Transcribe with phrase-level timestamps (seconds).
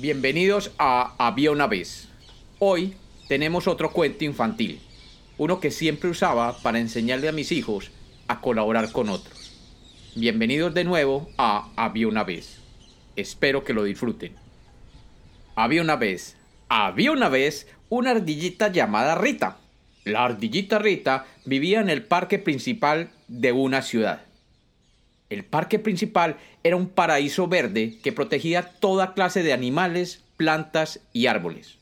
[0.00, 2.06] Bienvenidos a Había una vez.
[2.60, 2.94] Hoy
[3.26, 4.80] tenemos otro cuento infantil,
[5.38, 7.90] uno que siempre usaba para enseñarle a mis hijos
[8.28, 9.56] a colaborar con otros.
[10.14, 12.60] Bienvenidos de nuevo a Había una vez.
[13.16, 14.36] Espero que lo disfruten.
[15.56, 16.36] Había una vez,
[16.68, 19.56] había una vez una ardillita llamada Rita.
[20.04, 24.27] La ardillita Rita vivía en el parque principal de una ciudad.
[25.30, 31.26] El parque principal era un paraíso verde que protegía toda clase de animales, plantas y
[31.26, 31.76] árboles.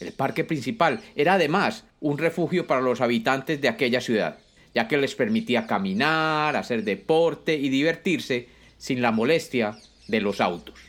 [0.00, 4.38] El parque principal era además un refugio para los habitantes de aquella ciudad,
[4.74, 9.78] ya que les permitía caminar, hacer deporte y divertirse sin la molestia
[10.08, 10.80] de los autos.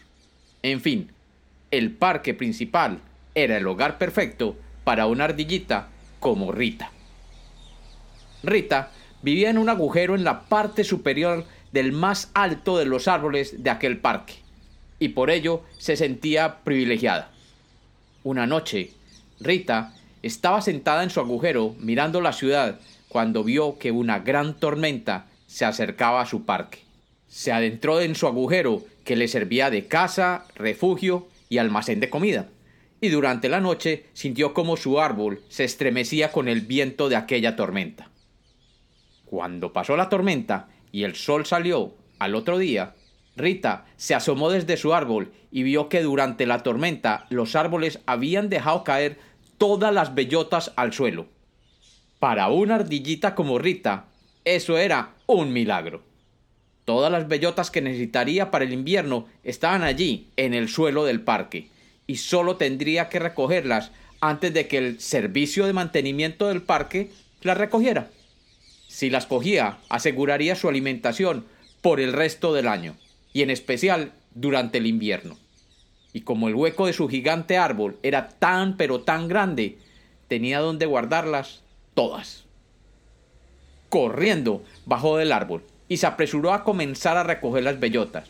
[0.63, 1.11] En fin,
[1.69, 2.99] el parque principal
[3.35, 5.89] era el hogar perfecto para una ardillita
[6.19, 6.91] como Rita.
[8.41, 8.91] Rita
[9.21, 13.69] vivía en un agujero en la parte superior del más alto de los árboles de
[13.69, 14.35] aquel parque,
[14.97, 17.31] y por ello se sentía privilegiada.
[18.23, 18.93] Una noche,
[19.41, 25.27] Rita estaba sentada en su agujero mirando la ciudad cuando vio que una gran tormenta
[25.47, 26.79] se acercaba a su parque.
[27.27, 32.47] Se adentró en su agujero que le servía de casa, refugio y almacén de comida,
[33.01, 37.57] y durante la noche sintió como su árbol se estremecía con el viento de aquella
[37.57, 38.11] tormenta.
[39.25, 42.95] Cuando pasó la tormenta y el sol salió al otro día,
[43.35, 48.47] Rita se asomó desde su árbol y vio que durante la tormenta los árboles habían
[48.47, 49.19] dejado caer
[49.57, 51.25] todas las bellotas al suelo.
[52.19, 54.05] Para una ardillita como Rita,
[54.45, 56.01] eso era un milagro.
[56.85, 61.67] Todas las bellotas que necesitaría para el invierno estaban allí, en el suelo del parque,
[62.07, 67.11] y solo tendría que recogerlas antes de que el servicio de mantenimiento del parque
[67.41, 68.11] las recogiera.
[68.95, 71.43] Si las cogía, aseguraría su alimentación
[71.81, 72.95] por el resto del año,
[73.33, 75.37] y en especial durante el invierno.
[76.13, 79.79] Y como el hueco de su gigante árbol era tan pero tan grande,
[80.29, 81.61] tenía donde guardarlas
[81.93, 82.45] todas.
[83.89, 88.29] Corriendo, bajó del árbol y se apresuró a comenzar a recoger las bellotas.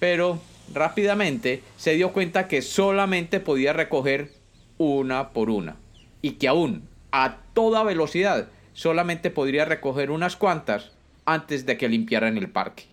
[0.00, 0.40] Pero
[0.74, 4.32] rápidamente se dio cuenta que solamente podía recoger
[4.78, 5.76] una por una,
[6.22, 10.92] y que aún a toda velocidad solamente podría recoger unas cuantas
[11.24, 12.84] antes de que limpiaran el parque.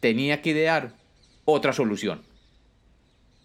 [0.00, 0.92] Tenía que idear
[1.44, 2.22] otra solución.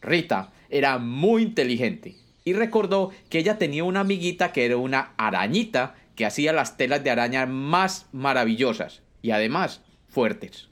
[0.01, 5.95] Rita era muy inteligente y recordó que ella tenía una amiguita que era una arañita
[6.15, 10.69] que hacía las telas de araña más maravillosas y además fuertes.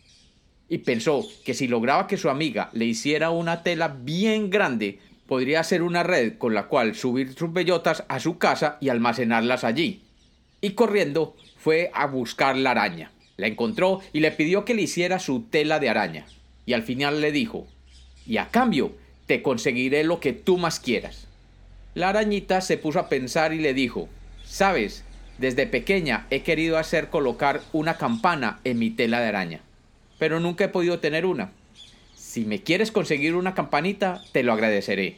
[0.67, 5.59] Y pensó que si lograba que su amiga le hiciera una tela bien grande, podría
[5.59, 10.08] hacer una red con la cual subir sus bellotas a su casa y almacenarlas allí
[10.61, 13.11] y corriendo fue a buscar la araña.
[13.37, 16.25] La encontró y le pidió que le hiciera su tela de araña.
[16.65, 17.67] Y al final le dijo,
[18.25, 18.91] y a cambio
[19.25, 21.27] te conseguiré lo que tú más quieras.
[21.95, 24.09] La arañita se puso a pensar y le dijo,
[24.43, 25.03] sabes,
[25.37, 29.61] desde pequeña he querido hacer colocar una campana en mi tela de araña,
[30.17, 31.51] pero nunca he podido tener una.
[32.15, 35.17] Si me quieres conseguir una campanita, te lo agradeceré.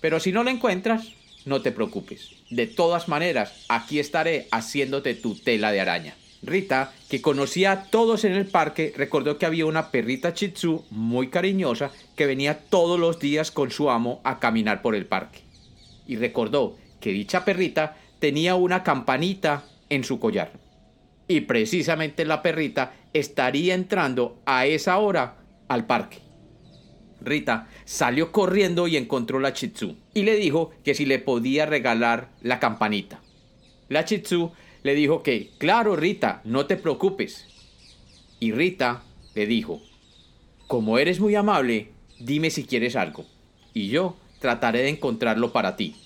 [0.00, 1.12] Pero si no la encuentras,
[1.48, 2.30] no te preocupes.
[2.50, 6.14] De todas maneras, aquí estaré haciéndote tu tela de araña.
[6.42, 11.30] Rita, que conocía a todos en el parque, recordó que había una perrita chitsu muy
[11.30, 15.40] cariñosa que venía todos los días con su amo a caminar por el parque.
[16.06, 20.52] Y recordó que dicha perrita tenía una campanita en su collar.
[21.26, 26.27] Y precisamente la perrita estaría entrando a esa hora al parque.
[27.20, 32.28] Rita salió corriendo y encontró la Chitsu y le dijo que si le podía regalar
[32.42, 33.20] la campanita.
[33.88, 34.52] La Chitsu
[34.82, 37.46] le dijo que, claro Rita, no te preocupes.
[38.40, 39.02] Y Rita
[39.34, 39.82] le dijo,
[40.66, 41.88] como eres muy amable,
[42.20, 43.24] dime si quieres algo,
[43.74, 45.96] y yo trataré de encontrarlo para ti.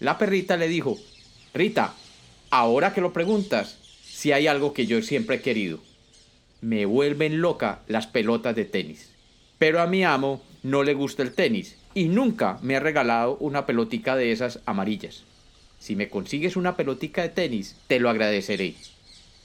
[0.00, 0.98] La perrita le dijo,
[1.52, 1.94] Rita,
[2.50, 5.80] ahora que lo preguntas, si hay algo que yo siempre he querido.
[6.60, 9.13] Me vuelven loca las pelotas de tenis.
[9.64, 13.64] Pero a mi amo no le gusta el tenis y nunca me ha regalado una
[13.64, 15.24] pelotica de esas amarillas.
[15.78, 18.74] Si me consigues una pelotica de tenis, te lo agradeceré.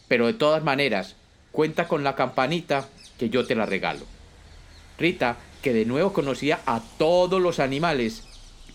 [0.09, 1.15] Pero de todas maneras,
[1.53, 4.05] cuenta con la campanita que yo te la regalo.
[4.97, 8.25] Rita, que de nuevo conocía a todos los animales,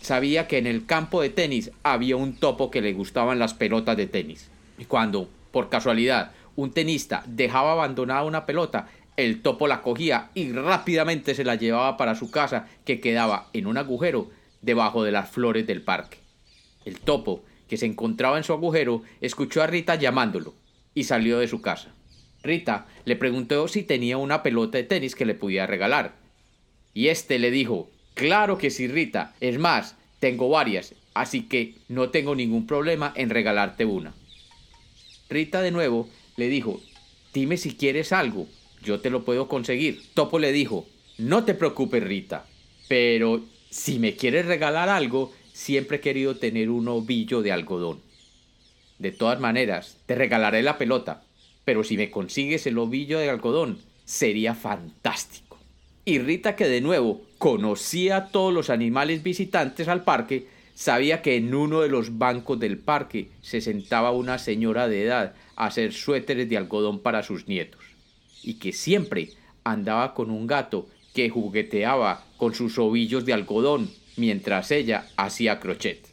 [0.01, 3.95] sabía que en el campo de tenis había un topo que le gustaban las pelotas
[3.97, 4.49] de tenis.
[4.79, 10.51] Y cuando, por casualidad, un tenista dejaba abandonada una pelota, el topo la cogía y
[10.51, 14.29] rápidamente se la llevaba para su casa que quedaba en un agujero
[14.61, 16.17] debajo de las flores del parque.
[16.85, 20.53] El topo, que se encontraba en su agujero, escuchó a Rita llamándolo
[20.93, 21.93] y salió de su casa.
[22.43, 26.13] Rita le preguntó si tenía una pelota de tenis que le pudiera regalar.
[26.93, 29.33] Y éste le dijo Claro que sí, Rita.
[29.41, 34.13] Es más, tengo varias, así que no tengo ningún problema en regalarte una.
[35.29, 36.07] Rita de nuevo
[36.37, 36.81] le dijo,
[37.33, 38.47] dime si quieres algo,
[38.85, 40.01] yo te lo puedo conseguir.
[40.13, 40.85] Topo le dijo,
[41.17, 42.45] no te preocupes Rita,
[42.87, 47.99] pero si me quieres regalar algo, siempre he querido tener un ovillo de algodón.
[48.99, 51.23] De todas maneras, te regalaré la pelota,
[51.65, 55.59] pero si me consigues el ovillo de algodón, sería fantástico.
[56.05, 61.35] Y Rita, que de nuevo conocía a todos los animales visitantes al parque, sabía que
[61.35, 65.93] en uno de los bancos del parque se sentaba una señora de edad a hacer
[65.93, 67.83] suéteres de algodón para sus nietos,
[68.45, 69.31] y que siempre
[69.63, 76.07] andaba con un gato que jugueteaba con sus ovillos de algodón mientras ella hacía crochet.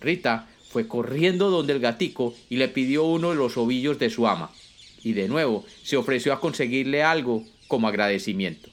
[0.00, 4.28] Rita fue corriendo donde el gatico y le pidió uno de los ovillos de su
[4.28, 4.52] ama,
[5.02, 8.70] y de nuevo se ofreció a conseguirle algo como agradecimiento.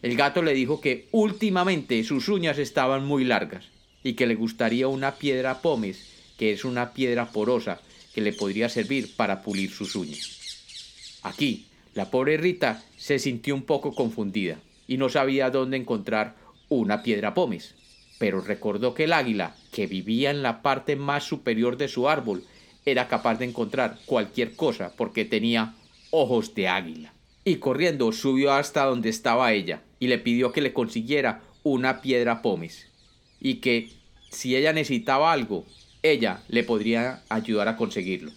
[0.00, 3.66] El gato le dijo que últimamente sus uñas estaban muy largas
[4.04, 6.06] y que le gustaría una piedra pómez,
[6.38, 7.80] que es una piedra porosa
[8.14, 10.38] que le podría servir para pulir sus uñas.
[11.22, 16.36] Aquí, la pobre Rita se sintió un poco confundida y no sabía dónde encontrar
[16.68, 17.74] una piedra pómez,
[18.18, 22.44] pero recordó que el águila, que vivía en la parte más superior de su árbol,
[22.86, 25.74] era capaz de encontrar cualquier cosa porque tenía
[26.10, 27.12] ojos de águila.
[27.44, 32.42] Y corriendo subió hasta donde estaba ella y le pidió que le consiguiera una piedra
[32.42, 32.88] pómez
[33.40, 33.90] y que
[34.30, 35.64] si ella necesitaba algo,
[36.02, 38.32] ella le podría ayudar a conseguirlo.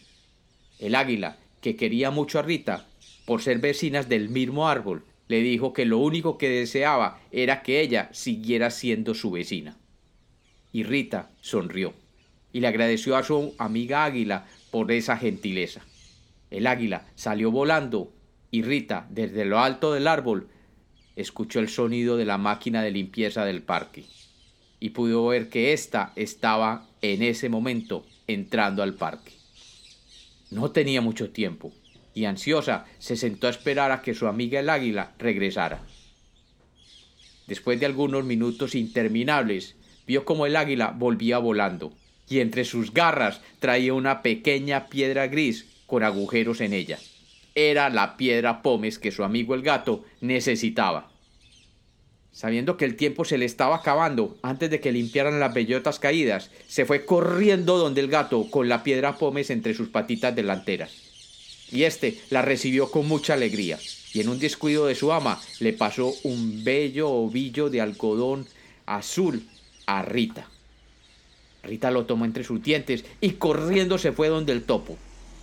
[0.80, 2.88] El águila, que quería mucho a Rita,
[3.26, 7.82] por ser vecinas del mismo árbol, le dijo que lo único que deseaba era que
[7.82, 9.78] ella siguiera siendo su vecina.
[10.72, 11.94] Y Rita sonrió
[12.52, 15.82] y le agradeció a su amiga águila por esa gentileza.
[16.52, 18.14] El águila salió volando
[18.52, 20.50] y Rita, desde lo alto del árbol,
[21.16, 24.06] escuchó el sonido de la máquina de limpieza del parque
[24.80, 29.32] y pudo ver que ésta estaba en ese momento entrando al parque.
[30.52, 31.74] No tenía mucho tiempo
[32.14, 35.82] y ansiosa se sentó a esperar a que su amiga el águila regresara.
[37.48, 39.76] Después de algunos minutos interminables,
[40.08, 41.94] vio como el águila volvía volando
[42.30, 47.00] y entre sus garras traía una pequeña piedra gris con agujeros en ella.
[47.56, 51.12] Era la piedra pómez que su amigo el gato necesitaba.
[52.32, 56.50] Sabiendo que el tiempo se le estaba acabando antes de que limpiaran las bellotas caídas,
[56.68, 61.03] se fue corriendo donde el gato con la piedra pómez entre sus patitas delanteras.
[61.74, 63.80] Y éste la recibió con mucha alegría,
[64.14, 68.48] y en un descuido de su ama le pasó un bello ovillo de algodón
[68.86, 69.44] azul
[69.86, 70.48] a Rita.
[71.64, 74.98] Rita lo tomó entre sus dientes y corriendo se fue donde el topo,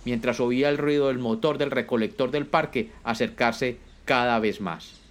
[0.05, 5.01] mientras oía el ruido del motor del recolector del parque acercarse cada vez más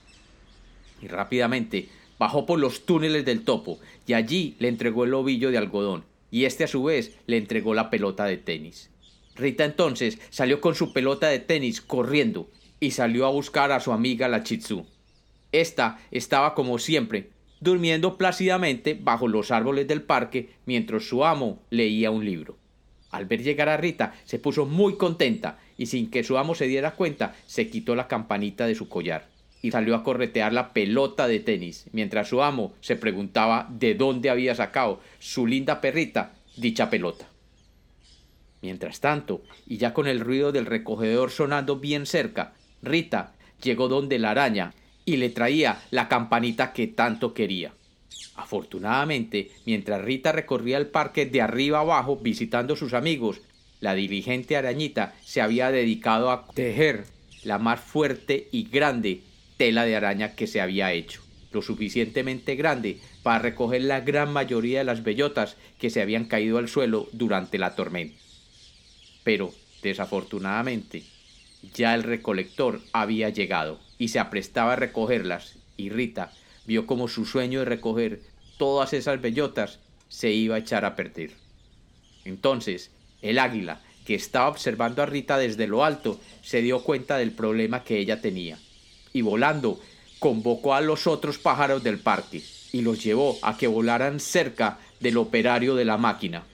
[1.02, 1.88] y rápidamente
[2.19, 6.44] bajó por los túneles del topo y allí le entregó el ovillo de algodón y
[6.44, 8.89] éste a su vez le entregó la pelota de tenis.
[9.40, 12.48] Rita entonces salió con su pelota de tenis corriendo
[12.78, 14.87] y salió a buscar a su amiga la Chitsu.
[15.52, 22.10] Esta estaba como siempre, durmiendo plácidamente bajo los árboles del parque mientras su amo leía
[22.10, 22.56] un libro.
[23.10, 26.66] Al ver llegar a Rita se puso muy contenta y sin que su amo se
[26.66, 29.28] diera cuenta se quitó la campanita de su collar
[29.62, 34.30] y salió a corretear la pelota de tenis, mientras su amo se preguntaba de dónde
[34.30, 37.29] había sacado su linda perrita dicha pelota.
[38.62, 42.52] Mientras tanto, y ya con el ruido del recogedor sonando bien cerca,
[42.83, 44.75] Rita llegó donde la araña
[45.05, 47.73] y le traía la campanita que tanto quería.
[48.37, 53.40] Afortunadamente, mientras Rita recorría el parque de arriba abajo visitando a sus amigos,
[53.81, 57.07] la diligente arañita se había dedicado a tejer
[57.45, 59.23] la más fuerte y grande
[59.57, 64.79] tela de araña que se había hecho, lo suficientemente grande para recoger la gran mayoría
[64.79, 68.29] de las bellotas que se habían caído al suelo durante la tormenta.
[69.24, 71.04] Pero, desafortunadamente,
[71.74, 76.32] ya el recolector había llegado y se aprestaba a recogerlas, y Rita
[76.66, 78.20] vio como su sueño de recoger
[78.58, 81.32] todas esas bellotas se iba a echar a perder.
[82.24, 82.90] Entonces,
[83.22, 87.84] el águila, que estaba observando a Rita desde lo alto, se dio cuenta del problema
[87.84, 88.58] que ella tenía
[89.12, 89.80] y volando
[90.18, 95.16] convocó a los otros pájaros del parque y los llevó a que volaran cerca del
[95.16, 96.44] operario de la máquina.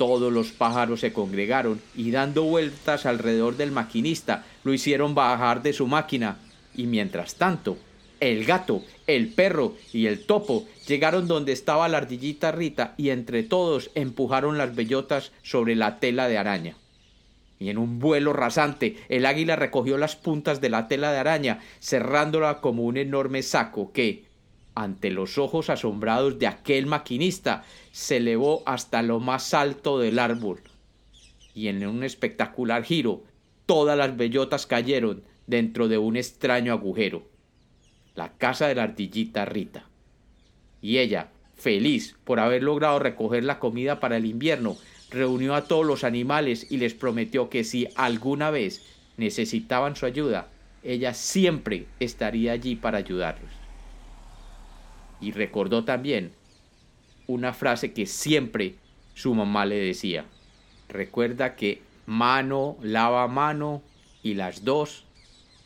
[0.00, 5.74] Todos los pájaros se congregaron y dando vueltas alrededor del maquinista lo hicieron bajar de
[5.74, 6.38] su máquina.
[6.74, 7.76] Y mientras tanto
[8.18, 13.42] el gato, el perro y el topo llegaron donde estaba la ardillita Rita y entre
[13.42, 16.76] todos empujaron las bellotas sobre la tela de araña.
[17.58, 21.60] Y en un vuelo rasante el águila recogió las puntas de la tela de araña,
[21.78, 24.29] cerrándola como un enorme saco que,
[24.82, 30.60] ante los ojos asombrados de aquel maquinista, se elevó hasta lo más alto del árbol,
[31.54, 33.22] y en un espectacular giro,
[33.66, 37.28] todas las bellotas cayeron dentro de un extraño agujero,
[38.14, 39.84] la casa de la ardillita Rita.
[40.80, 44.78] Y ella, feliz por haber logrado recoger la comida para el invierno,
[45.10, 48.82] reunió a todos los animales y les prometió que si alguna vez
[49.18, 50.48] necesitaban su ayuda,
[50.82, 53.59] ella siempre estaría allí para ayudarlos.
[55.20, 56.32] Y recordó también
[57.26, 58.76] una frase que siempre
[59.14, 60.24] su mamá le decía.
[60.88, 63.82] Recuerda que mano lava mano
[64.22, 65.04] y las dos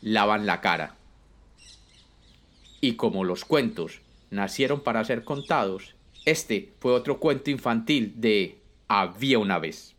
[0.01, 0.95] lavan la cara.
[2.81, 5.95] Y como los cuentos nacieron para ser contados,
[6.25, 9.94] este fue otro cuento infantil de Había una vez.